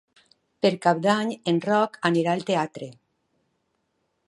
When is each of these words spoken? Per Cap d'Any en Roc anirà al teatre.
Per 0.65 0.71
Cap 0.85 1.03
d'Any 1.03 1.33
en 1.51 1.59
Roc 1.67 2.01
anirà 2.11 2.33
al 2.33 2.43
teatre. 2.51 2.91